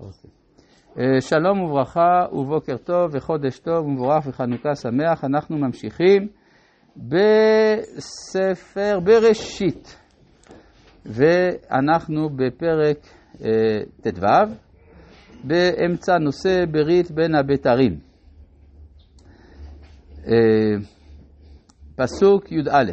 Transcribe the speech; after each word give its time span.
אוקיי. 0.00 0.30
אה, 0.98 1.20
שלום 1.20 1.60
וברכה 1.60 2.26
ובוקר 2.32 2.76
טוב 2.76 3.10
וחודש 3.12 3.58
טוב 3.58 3.86
ומבורך 3.86 4.26
וחנוכה 4.26 4.74
שמח. 4.74 5.24
אנחנו 5.24 5.58
ממשיכים 5.58 6.28
בספר 6.96 9.00
בראשית, 9.04 9.98
ואנחנו 11.06 12.28
בפרק 12.28 12.98
אה, 13.44 13.80
ט"ו, 14.00 14.26
באמצע 15.44 16.18
נושא 16.18 16.64
ברית 16.70 17.10
בין 17.10 17.34
הבתרים. 17.34 17.98
אה, 20.26 20.32
פסוק 21.96 22.52
י"א: 22.52 22.92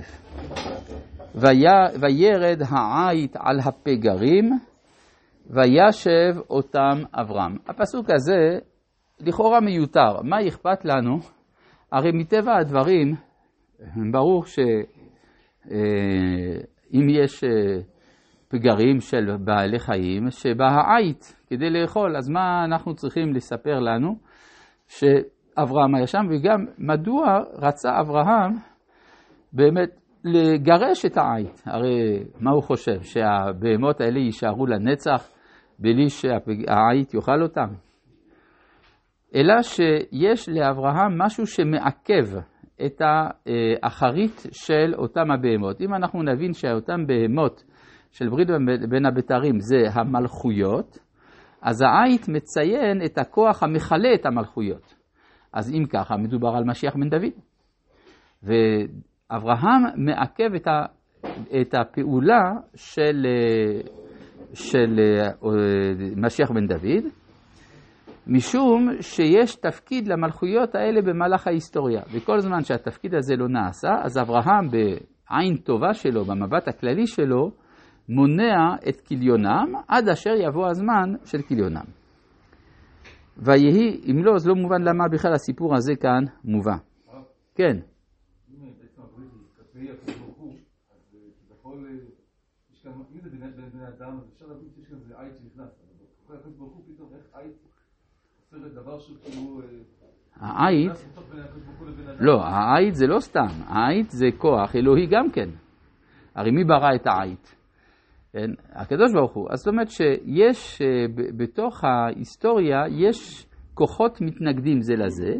וירד 1.35 2.61
העית 2.69 3.35
על 3.35 3.59
הפגרים 3.59 4.59
וישב 5.49 6.39
אותם 6.49 7.03
אברהם. 7.13 7.57
הפסוק 7.67 8.09
הזה 8.09 8.59
לכאורה 9.19 9.59
מיותר, 9.59 10.21
מה 10.23 10.47
אכפת 10.47 10.85
לנו? 10.85 11.17
הרי 11.91 12.11
מטבע 12.11 12.57
הדברים, 12.57 13.15
ברור 14.11 14.45
שאם 14.45 14.63
אה, 16.93 17.23
יש 17.23 17.43
אה, 17.43 17.49
פגרים 18.47 18.99
של 18.99 19.37
בעלי 19.43 19.79
חיים, 19.79 20.29
שבא 20.29 20.65
העית 20.65 21.35
כדי 21.47 21.69
לאכול, 21.69 22.17
אז 22.17 22.29
מה 22.29 22.65
אנחנו 22.65 22.95
צריכים 22.95 23.33
לספר 23.33 23.79
לנו? 23.79 24.15
שאברהם 24.87 25.95
היה 25.95 26.07
שם, 26.07 26.25
וגם 26.29 26.65
מדוע 26.77 27.39
רצה 27.53 27.99
אברהם 27.99 28.53
באמת 29.53 30.00
לגרש 30.23 31.05
את 31.05 31.17
העית? 31.17 31.61
הרי 31.65 32.23
מה 32.39 32.51
הוא 32.51 32.63
חושב? 32.63 33.01
שהבהמות 33.01 34.01
האלה 34.01 34.19
יישארו 34.19 34.65
לנצח? 34.65 35.29
בלי 35.79 36.09
שהעית 36.09 37.13
יאכל 37.13 37.41
אותם? 37.41 37.67
אלא 39.35 39.61
שיש 39.61 40.49
לאברהם 40.49 41.17
משהו 41.17 41.47
שמעכב 41.47 42.37
את 42.85 43.01
האחרית 43.01 44.43
של 44.51 44.93
אותם 44.97 45.31
הבהמות. 45.31 45.81
אם 45.81 45.93
אנחנו 45.93 46.23
נבין 46.23 46.53
שאותם 46.53 47.07
בהמות 47.07 47.63
של 48.11 48.29
ברית 48.29 48.47
בין 48.89 49.05
הבתרים 49.05 49.59
זה 49.59 49.77
המלכויות, 49.93 50.97
אז 51.61 51.81
העית 51.81 52.29
מציין 52.29 53.05
את 53.05 53.17
הכוח 53.17 53.63
המכלה 53.63 54.13
את 54.15 54.25
המלכויות. 54.25 54.95
אז 55.53 55.71
אם 55.71 55.85
ככה, 55.85 56.17
מדובר 56.17 56.49
על 56.49 56.63
משיח 56.63 56.95
בן 56.95 57.09
דוד. 57.09 57.33
ואברהם 59.31 59.83
מעכב 59.95 60.53
את, 60.55 60.67
ה, 60.67 60.85
את 61.61 61.73
הפעולה 61.73 62.51
של 62.75 63.25
של 64.53 64.99
אה, 64.99 65.31
משיח 66.15 66.51
בן 66.51 66.67
דוד, 66.67 67.11
משום 68.27 68.89
שיש 69.01 69.55
תפקיד 69.55 70.07
למלכויות 70.07 70.75
האלה 70.75 71.01
במהלך 71.01 71.47
ההיסטוריה. 71.47 72.01
וכל 72.13 72.39
זמן 72.39 72.63
שהתפקיד 72.63 73.15
הזה 73.15 73.35
לא 73.35 73.47
נעשה, 73.47 73.89
אז 74.03 74.17
אברהם 74.17 74.69
בעין 74.71 75.57
טובה 75.57 75.93
שלו, 75.93 76.25
במבט 76.25 76.67
הכללי 76.67 77.07
שלו, 77.07 77.51
מונע 78.09 78.75
את 78.89 79.01
כליונם 79.07 79.73
עד 79.87 80.09
אשר 80.09 80.33
יבוא 80.47 80.67
הזמן 80.67 81.13
של 81.25 81.41
כליונם. 81.41 81.85
ויהי, 83.37 84.01
אם 84.11 84.23
לא, 84.23 84.35
אז 84.35 84.47
לא 84.47 84.55
מובן 84.55 84.81
למה 84.81 85.07
בכלל 85.11 85.33
הסיפור 85.33 85.75
הזה 85.75 85.93
כאן 85.95 86.23
מובא. 86.45 86.75
כן. 87.55 87.90
בני 93.81 93.87
אדם, 93.87 94.17
אז 94.17 94.29
אפשר 94.33 94.45
להבין 94.45 94.69
שיש 94.75 94.85
כאן 94.87 94.97
איזה 94.97 95.19
עית 95.19 95.33
שנכנס. 95.37 95.69
אבל 96.27 96.35
הקדוש 96.37 96.55
ברוך 96.55 96.73
הוא 96.73 96.83
פתאום, 96.93 97.09
איך 97.13 97.25
עית 97.33 97.53
עושה 98.53 98.69
דבר 98.69 98.99
שהוא 98.99 99.17
כאילו... 99.23 99.61
אה, 99.61 100.65
העית, 100.65 100.91
לא, 102.19 102.43
העית 102.43 102.95
זה 102.95 103.07
לא 103.07 103.19
סתם, 103.19 103.47
העית 103.67 104.09
זה 104.09 104.25
כוח 104.37 104.75
אלוהי 104.75 105.07
גם 105.07 105.31
כן. 105.31 105.49
הרי 106.35 106.51
מי 106.51 106.63
ברא 106.63 106.95
את 106.95 107.07
העית? 107.07 107.55
כן? 108.33 108.51
הקדוש 108.71 109.13
ברוך 109.13 109.33
הוא. 109.33 109.47
אז 109.51 109.59
זאת 109.59 109.67
אומרת 109.67 109.89
שיש, 109.89 110.81
אה, 110.81 111.05
בתוך 111.37 111.83
ההיסטוריה, 111.83 112.83
יש 112.89 113.47
כוחות 113.73 114.21
מתנגדים 114.21 114.81
זה 114.81 114.93
לזה. 114.95 115.33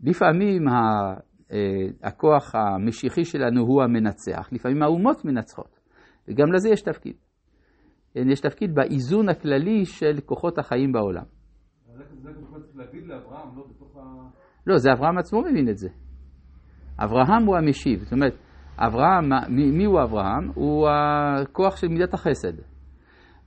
לפעמים 0.00 0.68
אה, 0.68 1.14
הכוח 2.02 2.54
המשיחי 2.54 3.24
שלנו 3.24 3.60
הוא 3.60 3.82
המנצח, 3.82 4.48
לפעמים 4.52 4.82
האומות 4.82 5.24
מנצחות, 5.24 5.80
וגם 6.28 6.52
לזה 6.52 6.68
יש 6.68 6.82
תפקיד. 6.82 7.16
כן, 8.14 8.30
יש 8.30 8.40
תפקיד 8.40 8.74
באיזון 8.74 9.28
הכללי 9.28 9.84
של 9.84 10.20
כוחות 10.24 10.58
החיים 10.58 10.92
בעולם. 10.92 11.24
לא, 14.66 14.76
זה 14.76 14.92
אברהם 14.92 15.18
עצמו 15.18 15.40
מבין 15.42 15.68
את 15.68 15.76
זה. 15.76 15.88
אברהם 16.98 17.46
הוא 17.46 17.56
המשיב. 17.56 18.02
זאת 18.02 18.12
אומרת, 18.12 18.34
אברהם, 18.78 19.30
מי 19.48 19.84
הוא 19.84 20.02
אברהם? 20.02 20.50
הוא 20.54 20.88
הכוח 20.88 21.76
של 21.76 21.88
מידת 21.88 22.14
החסד. 22.14 22.52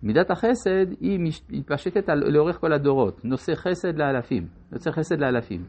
מידת 0.03 0.31
החסד 0.31 0.91
היא 0.99 1.19
מתפשטת 1.49 2.09
לאורך 2.09 2.59
כל 2.59 2.73
הדורות, 2.73 3.25
נושא 3.25 3.55
חסד 3.55 3.97
לאלפים, 3.97 4.47
נושא 4.71 4.91
חסד 4.91 5.19
לאלפים. 5.19 5.65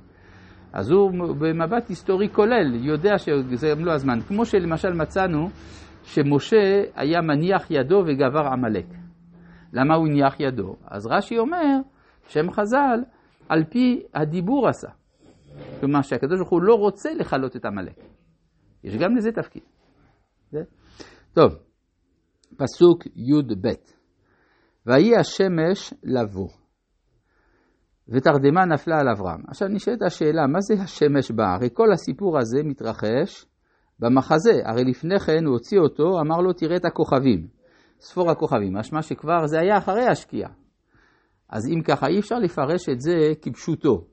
אז 0.73 0.91
הוא 0.91 1.11
במבט 1.39 1.89
היסטורי 1.89 2.29
כולל, 2.29 2.75
יודע 2.75 3.19
שזה 3.19 3.75
לא 3.75 3.93
הזמן. 3.93 4.21
כמו 4.21 4.45
שלמשל 4.45 4.93
מצאנו 4.93 5.49
שמשה 6.03 6.83
היה 6.95 7.21
מניח 7.21 7.71
ידו 7.71 8.03
וגבר 8.07 8.47
עמלק. 8.53 8.87
למה 9.73 9.95
הוא 9.95 10.07
הניח 10.07 10.41
ידו? 10.41 10.77
אז 10.87 11.07
רש"י 11.07 11.39
אומר, 11.39 11.79
שם 12.29 12.51
חז"ל, 12.51 13.01
על 13.49 13.65
פי 13.65 14.03
הדיבור 14.15 14.69
עשה. 14.69 14.89
כלומר 15.81 16.03
שהקדוש 16.03 16.39
ברוך 16.39 16.51
הוא 16.51 16.63
לא 16.63 16.75
רוצה 16.75 17.15
לכלות 17.15 17.57
את 17.57 17.65
עמלק. 17.65 17.97
יש 18.85 18.97
גם 18.97 19.17
לזה 19.17 19.33
תפקיד. 19.33 19.63
זה? 20.51 20.61
טוב, 21.33 21.53
פסוק 22.57 23.07
י"ב: 23.07 23.69
ויהי 24.87 25.17
השמש 25.17 25.95
לבוא, 26.05 26.49
ותרדמה 28.11 28.65
נפלה 28.65 29.01
על 29.01 29.09
אברהם. 29.09 29.41
עכשיו 29.49 29.69
נשאלת 29.69 30.03
השאלה, 30.03 30.47
מה 30.47 30.61
זה 30.61 30.75
השמש 30.83 31.31
באה? 31.31 31.55
הרי 31.55 31.69
כל 31.73 31.93
הסיפור 31.93 32.39
הזה 32.39 32.63
מתרחש 32.65 33.47
במחזה, 33.99 34.53
הרי 34.65 34.85
לפני 34.85 35.21
כן 35.21 35.45
הוא 35.47 35.53
הוציא 35.53 35.79
אותו, 35.79 36.21
אמר 36.21 36.41
לו 36.41 36.53
תראה 36.53 36.77
את 36.77 36.85
הכוכבים, 36.85 37.47
ספור 38.01 38.31
הכוכבים, 38.31 38.77
משמע 38.77 39.03
שכבר 39.03 39.47
זה 39.47 39.61
היה 39.61 39.79
אחרי 39.79 40.07
השקיעה. 40.07 40.51
אז 41.49 41.69
אם 41.69 41.83
ככה 41.83 42.07
אי 42.07 42.19
אפשר 42.19 42.39
לפרש 42.39 42.89
את 42.89 43.01
זה 43.01 43.13
כפשוטו, 43.43 44.05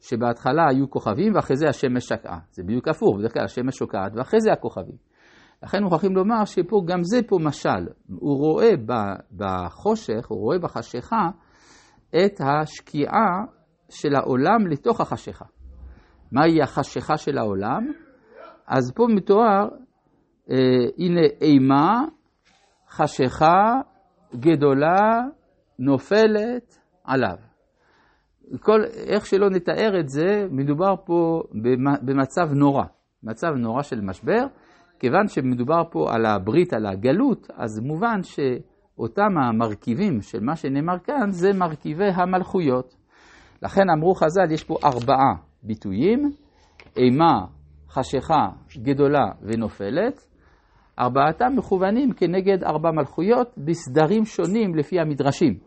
שבהתחלה 0.00 0.62
היו 0.70 0.90
כוכבים 0.90 1.34
ואחרי 1.34 1.56
זה 1.56 1.68
השמש 1.68 2.04
שקעה. 2.04 2.38
זה 2.50 2.62
בדיוק 2.62 2.88
הפוך, 2.88 3.16
בדרך 3.18 3.32
כלל 3.32 3.44
השמש 3.44 3.76
שוקעת 3.76 4.12
ואחרי 4.16 4.40
זה 4.40 4.52
הכוכבים. 4.52 4.96
לכן 5.62 5.82
מוכרחים 5.82 6.16
לומר 6.16 6.44
שפה, 6.44 6.82
גם 6.86 6.98
זה 7.02 7.20
פה 7.28 7.36
משל. 7.40 7.86
הוא 8.08 8.36
רואה 8.38 8.70
בחושך, 9.36 10.26
הוא 10.28 10.40
רואה 10.40 10.58
בחשיכה 10.58 11.28
את 12.16 12.40
השקיעה 12.40 13.44
של 13.88 14.14
העולם 14.14 14.66
לתוך 14.66 15.00
החשיכה. 15.00 15.44
מהי 16.32 16.62
החשיכה 16.62 17.16
של 17.16 17.38
העולם? 17.38 17.86
אז 18.66 18.92
פה 18.94 19.06
מתואר, 19.14 19.68
אה, 20.50 20.56
הנה 20.98 21.20
אימה, 21.40 22.04
חשיכה 22.88 23.80
גדולה 24.34 25.22
נופלת 25.78 26.78
עליו. 27.04 27.36
כל, 28.60 28.80
איך 29.06 29.26
שלא 29.26 29.50
נתאר 29.50 30.00
את 30.00 30.08
זה, 30.08 30.46
מדובר 30.50 30.94
פה 31.04 31.42
במצב 32.02 32.52
נורא, 32.52 32.84
מצב 33.22 33.48
נורא 33.48 33.82
של 33.82 34.00
משבר, 34.00 34.46
כיוון 34.98 35.28
שמדובר 35.28 35.82
פה 35.90 36.14
על 36.14 36.26
הברית, 36.26 36.72
על 36.72 36.86
הגלות, 36.86 37.50
אז 37.54 37.80
מובן 37.80 38.22
שאותם 38.98 39.38
המרכיבים 39.38 40.20
של 40.20 40.40
מה 40.40 40.56
שנאמר 40.56 40.98
כאן, 40.98 41.30
זה 41.30 41.52
מרכיבי 41.52 42.08
המלכויות. 42.14 42.96
לכן 43.62 43.90
אמרו 43.96 44.14
חז"ל, 44.14 44.52
יש 44.52 44.64
פה 44.64 44.76
ארבעה 44.84 45.34
ביטויים, 45.62 46.30
אימה, 46.96 47.46
חשיכה 47.88 48.48
גדולה 48.82 49.24
ונופלת, 49.42 50.26
ארבעתם 50.98 51.56
מכוונים 51.56 52.12
כנגד 52.12 52.64
ארבע 52.64 52.90
מלכויות 52.90 53.58
בסדרים 53.58 54.24
שונים 54.24 54.74
לפי 54.74 55.00
המדרשים. 55.00 55.58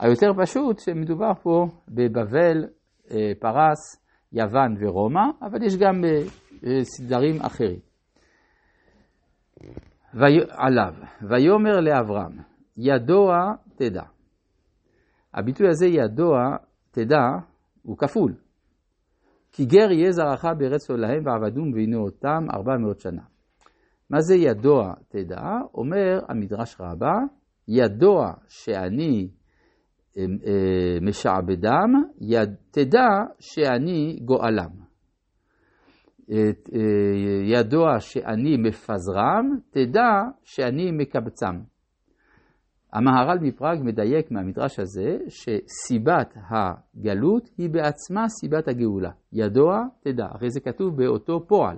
היותר 0.00 0.30
פשוט 0.42 0.78
שמדובר 0.78 1.34
פה 1.42 1.66
בבבל, 1.88 2.64
אה, 3.10 3.32
פרס, 3.40 4.04
יוון 4.32 4.74
ורומא, 4.80 5.24
אבל 5.42 5.62
יש 5.62 5.76
גם 5.76 6.04
אה, 6.04 6.10
אה, 6.66 6.84
סדרים 6.84 7.40
אחרים. 7.40 7.87
עליו, 10.50 10.94
ויאמר 11.28 11.80
לאברהם, 11.80 12.38
ידוע 12.76 13.36
תדע. 13.76 14.02
הביטוי 15.34 15.68
הזה 15.68 15.86
ידוע 15.86 16.56
תדע 16.90 17.22
הוא 17.82 17.98
כפול. 17.98 18.34
כי 19.52 19.64
גר 19.64 19.90
יהיה 19.90 20.12
זרעך 20.12 20.44
בארץ 20.58 20.90
עולהם 20.90 21.26
ועבדום 21.26 21.72
ועינו 21.72 21.98
אותם 21.98 22.46
ארבע 22.54 22.76
מאות 22.76 23.00
שנה. 23.00 23.22
מה 24.10 24.20
זה 24.20 24.34
ידוע 24.34 24.92
תדע? 25.08 25.42
אומר 25.74 26.20
המדרש 26.28 26.76
רבה, 26.80 27.14
ידוע 27.68 28.32
שאני 28.48 29.28
משעבדם, 31.02 31.92
תדע 32.70 33.08
שאני 33.38 34.18
גואלם. 34.24 34.87
ידוע 37.44 38.00
שאני 38.00 38.56
מפזרם, 38.56 39.58
תדע 39.70 40.22
שאני 40.44 40.90
מקבצם. 40.90 41.56
המהר"ל 42.92 43.38
מפראג 43.40 43.78
מדייק 43.82 44.30
מהמדרש 44.30 44.78
הזה 44.78 45.18
שסיבת 45.28 46.34
הגלות 46.50 47.50
היא 47.58 47.70
בעצמה 47.70 48.28
סיבת 48.28 48.68
הגאולה. 48.68 49.10
ידוע, 49.32 49.82
תדע, 50.00 50.26
הרי 50.30 50.50
זה 50.50 50.60
כתוב 50.60 50.96
באותו 50.96 51.46
פועל. 51.46 51.76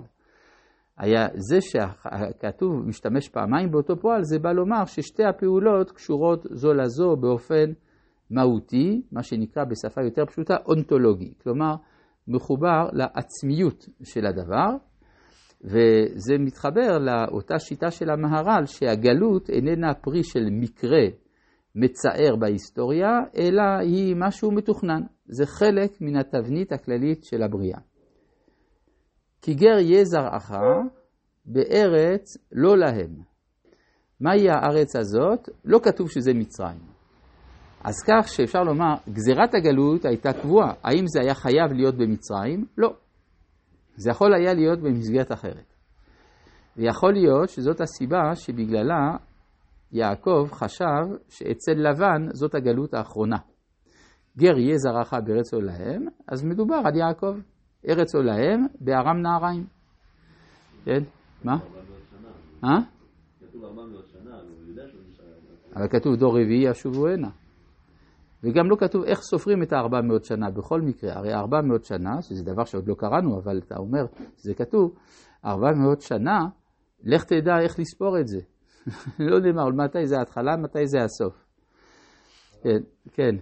היה 0.97 1.27
זה 1.35 1.61
שכתוב 1.61 2.87
משתמש 2.87 3.29
פעמיים 3.29 3.71
באותו 3.71 3.95
פועל, 3.99 4.23
זה 4.23 4.39
בא 4.39 4.51
לומר 4.51 4.85
ששתי 4.85 5.23
הפעולות 5.25 5.91
קשורות 5.91 6.45
זו 6.49 6.73
לזו 6.73 7.15
באופן 7.15 7.71
מהותי, 8.31 9.01
מה 9.11 9.23
שנקרא 9.23 9.63
בשפה 9.63 10.01
יותר 10.01 10.25
פשוטה 10.25 10.55
אונתולוגי, 10.67 11.33
כלומר 11.43 11.75
מחובר 12.27 12.89
לעצמיות 12.93 13.85
של 14.03 14.25
הדבר, 14.25 14.69
וזה 15.63 16.37
מתחבר 16.39 16.97
לאותה 16.97 17.59
שיטה 17.59 17.91
של 17.91 18.09
המהר"ל, 18.09 18.65
שהגלות 18.65 19.49
איננה 19.49 19.93
פרי 19.93 20.23
של 20.23 20.47
מקרה 20.51 21.03
מצער 21.75 22.35
בהיסטוריה, 22.39 23.19
אלא 23.37 23.63
היא 23.81 24.15
משהו 24.17 24.51
מתוכנן. 24.51 25.01
זה 25.25 25.45
חלק 25.45 26.01
מן 26.01 26.15
התבנית 26.15 26.71
הכללית 26.71 27.23
של 27.23 27.43
הבריאה. 27.43 27.79
כי 29.41 29.53
גר 29.53 29.79
יהיה 29.79 30.05
זרעך 30.05 30.51
בארץ 31.45 32.37
לא 32.51 32.77
להם. 32.77 33.15
מהי 34.19 34.49
הארץ 34.49 34.95
הזאת? 34.95 35.49
לא 35.65 35.79
כתוב 35.83 36.09
שזה 36.09 36.33
מצרים. 36.33 37.00
אז 37.83 37.95
כך 38.07 38.27
שאפשר 38.27 38.63
לומר, 38.63 38.95
גזירת 39.09 39.53
הגלות 39.53 40.05
הייתה 40.05 40.33
קבועה. 40.33 40.73
האם 40.83 41.07
זה 41.07 41.19
היה 41.21 41.35
חייב 41.35 41.73
להיות 41.73 41.95
במצרים? 41.95 42.65
לא. 42.77 42.93
זה 43.95 44.11
יכול 44.11 44.33
היה 44.33 44.53
להיות 44.53 44.79
במסגרת 44.79 45.31
אחרת. 45.31 45.73
ויכול 46.77 47.13
להיות 47.13 47.49
שזאת 47.49 47.81
הסיבה 47.81 48.35
שבגללה 48.35 49.17
יעקב 49.91 50.47
חשב 50.51 51.03
שאצל 51.29 51.71
לבן 51.71 52.27
זאת 52.33 52.55
הגלות 52.55 52.93
האחרונה. 52.93 53.37
גר 54.37 54.57
יהיה 54.57 54.77
זרעך 54.77 55.13
בארץ 55.25 55.53
עולהם, 55.53 56.05
אז 56.27 56.43
מדובר 56.43 56.81
על 56.85 56.95
יעקב. 56.95 57.35
ארץ 57.89 58.15
עולהם 58.15 58.65
בארם 58.81 59.21
נהריים. 59.21 59.65
כן? 60.85 61.03
מה? 61.43 61.57
אה? 62.63 62.69
כתוב 63.39 63.63
400 63.63 64.07
שנה, 64.07 64.39
אבל 65.75 65.87
כתוב 65.87 66.15
דור 66.15 66.39
רביעי 66.41 66.69
ישובו 66.69 67.07
הנה. 67.07 67.29
וגם 68.43 68.69
לא 68.69 68.75
כתוב 68.79 69.03
איך 69.03 69.19
סופרים 69.19 69.63
את 69.63 69.73
ה-400 69.73 70.23
שנה 70.23 70.51
בכל 70.51 70.81
מקרה. 70.81 71.13
הרי 71.13 71.33
400 71.33 71.85
שנה, 71.85 72.21
שזה 72.21 72.43
דבר 72.43 72.63
שעוד 72.63 72.87
לא 72.87 72.93
קראנו, 72.93 73.39
אבל 73.39 73.57
אתה 73.57 73.75
אומר 73.77 74.05
שזה 74.37 74.53
כתוב, 74.53 74.95
400 75.45 76.01
שנה, 76.01 76.39
לך 77.03 77.23
תדע 77.23 77.59
איך 77.59 77.79
לספור 77.79 78.19
את 78.19 78.27
זה. 78.27 78.39
לא 79.29 79.39
נאמר, 79.39 79.69
מתי 79.69 80.07
זה 80.07 80.17
ההתחלה, 80.17 80.57
מתי 80.57 80.87
זה 80.87 81.03
הסוף. 81.03 81.45
כן, 82.63 82.79
כן. 83.11 83.35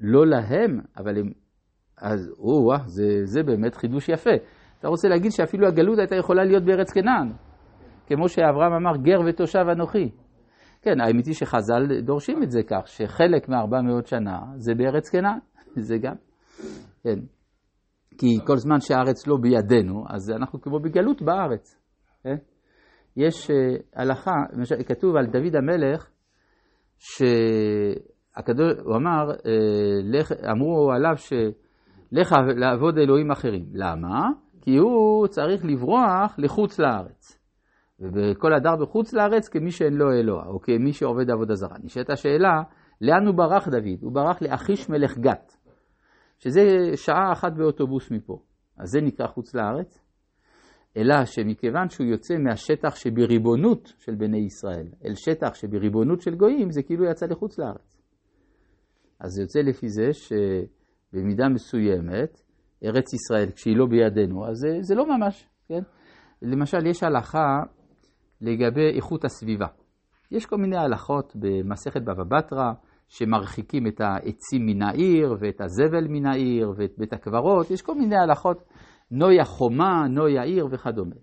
לא 0.00 0.26
להם, 0.26 0.80
אבל 0.96 1.18
הם... 1.18 1.32
אז 1.96 2.30
או 2.38 2.72
זה, 2.86 3.20
זה 3.24 3.42
באמת 3.42 3.74
חידוש 3.74 4.08
יפה. 4.08 4.30
אתה 4.78 4.88
רוצה 4.88 5.08
להגיד 5.08 5.30
שאפילו 5.30 5.66
הגלות 5.66 5.98
הייתה 5.98 6.16
יכולה 6.16 6.44
להיות 6.44 6.64
בארץ 6.64 6.92
כנען. 6.92 7.32
כמו 8.08 8.28
שאברהם 8.28 8.72
אמר, 8.72 8.96
גר 8.96 9.20
ותושב 9.26 9.64
אנוכי. 9.72 10.10
כן, 10.82 11.00
האמת 11.00 11.26
היא 11.26 11.34
שחז"ל 11.34 12.00
דורשים 12.00 12.42
את 12.42 12.50
זה 12.50 12.60
כך, 12.62 12.88
שחלק 12.88 13.48
מארבע 13.48 13.80
מאות 13.80 14.06
שנה 14.06 14.38
זה 14.56 14.74
בארץ 14.74 15.08
כנען, 15.10 15.38
זה 15.88 15.98
גם, 15.98 16.14
כן. 17.02 17.18
כי 18.18 18.26
כל 18.46 18.56
זמן 18.56 18.80
שהארץ 18.80 19.26
לא 19.26 19.36
בידינו, 19.36 20.04
אז 20.08 20.30
אנחנו 20.30 20.60
כמו 20.60 20.80
בגלות 20.80 21.22
בארץ. 21.22 21.80
כן? 22.22 22.36
יש 23.16 23.50
uh, 23.50 23.54
הלכה, 23.96 24.34
למשל, 24.52 24.82
כתוב 24.86 25.16
על 25.16 25.26
דוד 25.26 25.56
המלך, 25.56 26.10
שהקדוש, 26.98 28.72
הוא 28.84 28.96
אמר, 28.96 29.30
לך, 30.12 30.32
אמרו 30.50 30.92
עליו 30.92 31.16
שלך 31.16 32.32
לעבוד 32.56 32.98
אלוהים 32.98 33.30
אחרים. 33.30 33.64
למה? 33.74 34.28
כי 34.60 34.76
הוא 34.76 35.26
צריך 35.26 35.64
לברוח 35.64 36.34
לחוץ 36.38 36.78
לארץ. 36.78 37.38
וכל 38.00 38.52
הדר 38.54 38.76
בחוץ 38.76 39.12
לארץ 39.12 39.48
כמי 39.48 39.70
שאין 39.70 39.94
לו 39.94 40.12
אלוה, 40.12 40.46
או 40.46 40.60
כמי 40.60 40.92
שעובד 40.92 41.30
עבודה 41.30 41.54
זרה. 41.54 41.76
נשאלת 41.82 42.10
השאלה, 42.10 42.62
לאן 43.00 43.26
הוא 43.26 43.34
ברח 43.34 43.68
דוד? 43.68 44.02
הוא 44.02 44.12
ברח 44.12 44.42
לאחיש 44.42 44.90
מלך 44.90 45.18
גת, 45.18 45.56
שזה 46.38 46.60
שעה 46.94 47.32
אחת 47.32 47.52
באוטובוס 47.52 48.10
מפה. 48.10 48.38
אז 48.78 48.88
זה 48.88 49.00
נקרא 49.00 49.26
חוץ 49.26 49.54
לארץ? 49.54 50.04
אלא 50.96 51.24
שמכיוון 51.24 51.88
שהוא 51.88 52.06
יוצא 52.06 52.34
מהשטח 52.38 52.96
שבריבונות 52.96 53.92
של 53.98 54.14
בני 54.14 54.38
ישראל, 54.38 54.86
אל 55.04 55.14
שטח 55.14 55.54
שבריבונות 55.54 56.20
של 56.20 56.34
גויים, 56.34 56.70
זה 56.70 56.82
כאילו 56.82 57.04
יצא 57.04 57.26
לחוץ 57.26 57.58
לארץ. 57.58 57.98
אז 59.20 59.30
זה 59.30 59.42
יוצא 59.42 59.60
לפי 59.60 59.88
זה 59.88 60.10
שבמידה 60.12 61.48
מסוימת, 61.48 62.40
ארץ 62.84 63.12
ישראל, 63.14 63.50
כשהיא 63.50 63.76
לא 63.76 63.86
בידינו, 63.86 64.46
אז 64.46 64.56
זה, 64.56 64.68
זה 64.80 64.94
לא 64.94 65.06
ממש, 65.16 65.48
כן? 65.68 65.82
למשל, 66.42 66.86
יש 66.86 67.02
הלכה 67.02 67.62
לגבי 68.40 68.96
איכות 68.96 69.24
הסביבה. 69.24 69.66
יש 70.30 70.46
כל 70.46 70.56
מיני 70.56 70.76
הלכות 70.76 71.32
במסכת 71.36 72.02
בבא 72.02 72.24
בתרא 72.24 72.72
שמרחיקים 73.08 73.86
את 73.86 74.00
העצים 74.00 74.66
מן 74.66 74.82
העיר 74.82 75.36
ואת 75.40 75.60
הזבל 75.60 76.08
מן 76.08 76.26
העיר 76.26 76.72
ואת 76.76 76.92
בית 76.98 77.12
הקברות, 77.12 77.70
יש 77.70 77.82
כל 77.82 77.94
מיני 77.94 78.16
הלכות 78.16 78.62
נוי 79.10 79.40
החומה, 79.40 80.08
נוי 80.08 80.38
העיר 80.38 80.66
וכדומה. 80.70 81.14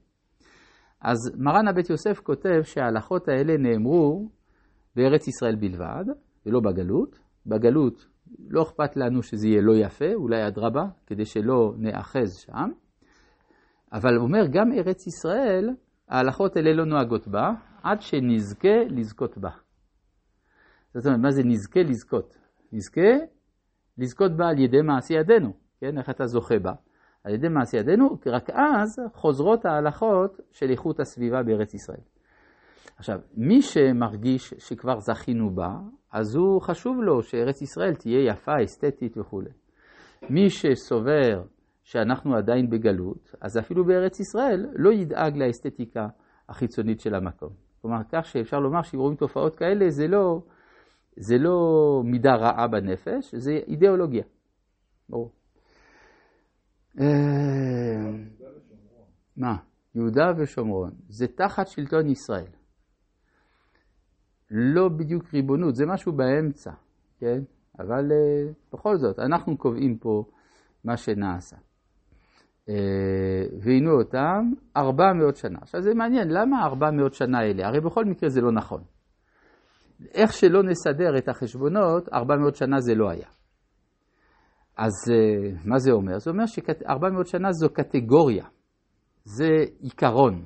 אז 1.02 1.18
מרן 1.38 1.68
הבית 1.68 1.90
יוסף 1.90 2.20
כותב 2.20 2.62
שההלכות 2.64 3.28
האלה 3.28 3.58
נאמרו 3.58 4.30
בארץ 4.96 5.28
ישראל 5.28 5.56
בלבד, 5.56 6.06
ולא 6.46 6.60
בגלות. 6.60 7.20
בגלות 7.46 8.06
לא 8.50 8.62
אכפת 8.62 8.98
לנו 8.98 9.24
שזה 9.24 9.48
יהיה 9.48 9.62
לא 9.62 9.74
יפה, 9.76 10.14
אולי 10.14 10.48
אדרבה, 10.48 10.86
כדי 11.08 11.26
שלא 11.26 11.74
נאחז 11.78 12.38
שם. 12.46 12.70
אבל 13.94 14.16
הוא 14.16 14.24
אומר, 14.28 14.48
גם 14.52 14.72
ארץ 14.72 15.08
ישראל 15.08 15.70
ההלכות 16.10 16.56
האלה 16.56 16.74
לא 16.74 16.86
נוהגות 16.86 17.28
בה, 17.28 17.52
עד 17.84 18.02
שנזכה 18.02 18.78
לזכות 18.90 19.38
בה. 19.38 19.50
זאת 20.94 21.06
אומרת, 21.06 21.20
מה 21.20 21.32
זה 21.32 21.44
נזכה 21.44 21.80
לזכות? 21.80 22.38
נזכה 22.72 23.12
לזכות 23.98 24.32
בה 24.38 24.48
על 24.48 24.60
ידי 24.60 24.82
מעשי 24.82 25.14
ידינו, 25.14 25.54
כן? 25.80 25.98
איך 25.98 26.10
אתה 26.10 26.26
זוכה 26.26 26.60
בה? 26.60 26.72
על 27.24 27.34
ידי 27.34 27.48
מעשי 27.48 27.78
ידינו, 27.78 28.10
רק 28.26 28.50
אז 28.50 29.00
חוזרות 29.14 29.66
ההלכות 29.66 30.40
של 30.52 30.70
איכות 30.70 31.00
הסביבה 31.00 31.44
בארץ 31.44 31.74
ישראל. 31.74 32.02
עכשיו, 32.98 33.20
מי 33.38 33.62
שמרגיש 33.62 34.54
שכבר 34.58 35.00
זכינו 35.00 35.56
בה, 35.56 35.70
אז 36.12 36.36
הוא 36.36 36.62
חשוב 36.62 36.98
לו 37.02 37.24
שארץ 37.24 37.62
ישראל 37.62 37.96
תהיה 37.96 38.32
יפה, 38.32 38.52
אסתטית 38.64 39.18
וכולי. 39.18 39.50
מי 40.30 40.50
שסובר 40.50 41.44
שאנחנו 41.86 42.36
עדיין 42.36 42.70
בגלות, 42.70 43.36
אז 43.42 43.58
אפילו 43.58 43.86
בארץ 43.86 44.20
ישראל 44.20 44.66
לא 44.76 44.94
ידאג 44.94 45.38
לאסתטיקה 45.38 46.08
החיצונית 46.50 47.00
של 47.00 47.16
המקום. 47.16 47.50
כלומר, 47.82 48.02
כך 48.12 48.26
שאפשר 48.26 48.60
לומר 48.60 48.82
שאם 48.82 49.00
רואים 49.00 49.16
תופעות 49.16 49.56
כאלה, 49.56 49.90
זה 49.90 50.08
לא, 50.08 50.42
זה 51.18 51.38
לא 51.38 51.58
מידה 52.06 52.36
רעה 52.36 52.68
בנפש, 52.68 53.36
זה 53.36 53.52
אידיאולוגיה. 53.68 54.24
ברור. 55.10 55.32
אה, 57.00 57.06
מה? 59.38 59.56
יהודה 59.96 60.32
ושומרון, 60.38 60.92
זה 61.10 61.28
תחת 61.28 61.68
שלטון 61.68 62.10
ישראל. 62.10 62.52
לא 64.52 64.90
בדיוק 64.90 65.34
ריבונות, 65.34 65.76
זה 65.76 65.86
משהו 65.86 66.14
באמצע, 66.14 66.72
כן? 67.20 67.40
אבל 67.80 68.12
uh, 68.12 68.54
בכל 68.74 68.98
זאת, 68.98 69.20
אנחנו 69.20 69.58
קובעים 69.58 69.98
פה 69.98 70.24
מה 70.84 70.98
שנעשה. 70.98 71.56
ועינו 73.62 73.92
אותם 73.92 74.52
400 74.78 75.36
שנה. 75.36 75.60
עכשיו 75.62 75.82
זה 75.82 75.94
מעניין, 75.94 76.28
למה 76.30 76.66
400 76.66 77.14
שנה 77.14 77.40
האלה? 77.40 77.68
הרי 77.68 77.82
בכל 77.82 78.06
מקרה 78.06 78.30
זה 78.30 78.42
לא 78.42 78.52
נכון. 78.52 78.82
איך 80.14 80.34
שלא 80.34 80.64
נסדר 80.64 81.18
את 81.18 81.30
החשבונות, 81.30 82.10
400 82.14 82.56
שנה 82.56 82.80
זה 82.80 82.96
לא 82.96 83.10
היה. 83.10 83.28
אז 84.78 84.94
אה, 85.12 85.52
מה 85.66 85.78
זה 85.78 85.92
אומר? 85.92 86.20
זה 86.20 86.32
אומר 86.32 86.46
ש-400 86.46 87.26
שנה 87.26 87.52
זו 87.52 87.70
קטגוריה, 87.70 88.46
זה 89.24 89.50
עיקרון. 89.82 90.44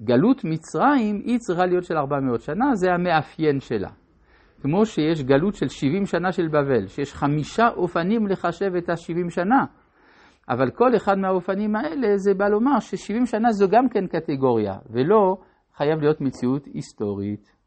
גלות 0.00 0.44
מצרים 0.44 1.22
היא 1.24 1.38
צריכה 1.38 1.66
להיות 1.66 1.84
של 1.84 1.96
400 1.96 2.40
שנה, 2.40 2.74
זה 2.74 2.92
המאפיין 2.92 3.60
שלה. 3.60 3.90
כמו 4.62 4.86
שיש 4.86 5.22
גלות 5.22 5.54
של 5.54 5.68
70 5.68 6.06
שנה 6.06 6.32
של 6.32 6.48
בבל, 6.48 6.86
שיש 6.86 7.14
חמישה 7.14 7.68
אופנים 7.68 8.26
לחשב 8.26 8.74
את 8.78 8.88
ה-70 8.88 9.30
שנה. 9.30 9.64
אבל 10.50 10.70
כל 10.70 10.96
אחד 10.96 11.18
מהאופנים 11.18 11.76
האלה 11.76 12.16
זה 12.16 12.34
בא 12.34 12.48
לומר 12.48 12.80
ש-70 12.80 13.26
שנה 13.26 13.52
זו 13.52 13.68
גם 13.68 13.88
כן 13.88 14.06
קטגוריה, 14.06 14.74
ולא 14.90 15.36
חייב 15.76 16.00
להיות 16.00 16.20
מציאות 16.20 16.66
היסטורית. 16.66 17.59